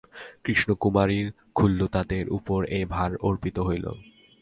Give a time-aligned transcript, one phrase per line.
[0.43, 1.27] কৃষ্ণকুমারীর
[1.55, 3.85] খুল্লতাতের উপর এই ভার অর্পিত হইল।